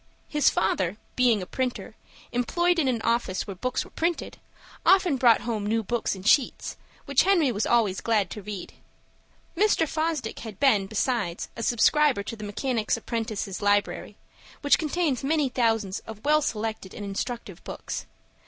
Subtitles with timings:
[0.27, 1.95] His father, being a printer,
[2.31, 4.39] employed in an office where books were printed,
[4.83, 8.73] often brought home new books in sheets, which Henry was always glad to read.
[9.55, 9.87] Mr.
[9.87, 14.17] Fosdick had been, besides, a subscriber to the Mechanics' Apprentices' Library,
[14.61, 18.07] which contains many thousands of well selected and instructive books.